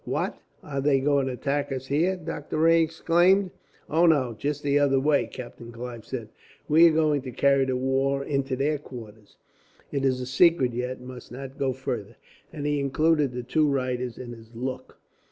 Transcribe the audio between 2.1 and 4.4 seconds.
Doctor Rae exclaimed. "Oh no,